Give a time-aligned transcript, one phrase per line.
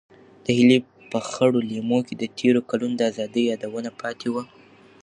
[0.45, 0.79] د هیلې
[1.11, 4.43] په خړو لیمو کې د تېرو کلونو د ازادۍ یادونه پاتې وو.